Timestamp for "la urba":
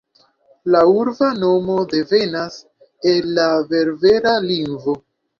0.75-1.27